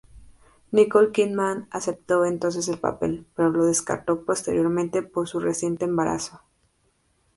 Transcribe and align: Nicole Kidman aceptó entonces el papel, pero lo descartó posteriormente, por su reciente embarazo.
Nicole 0.71 1.11
Kidman 1.11 1.67
aceptó 1.69 2.25
entonces 2.25 2.67
el 2.67 2.79
papel, 2.79 3.27
pero 3.35 3.51
lo 3.51 3.67
descartó 3.67 4.25
posteriormente, 4.25 5.03
por 5.03 5.27
su 5.27 5.39
reciente 5.39 5.85
embarazo. 5.85 6.41